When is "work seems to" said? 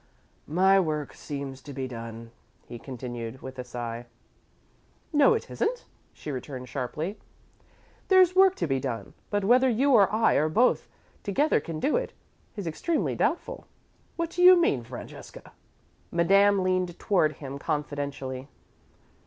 0.79-1.73